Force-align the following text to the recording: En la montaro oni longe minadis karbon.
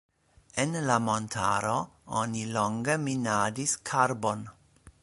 En 0.63 0.71
la 0.87 0.95
montaro 1.07 1.75
oni 2.23 2.43
longe 2.57 2.97
minadis 3.05 3.77
karbon. 3.93 4.45